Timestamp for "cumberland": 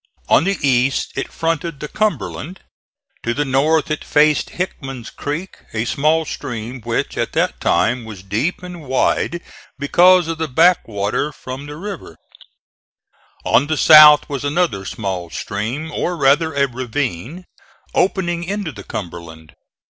1.87-2.61, 18.83-19.53